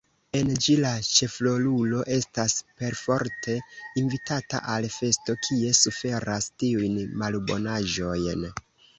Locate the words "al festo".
4.75-5.35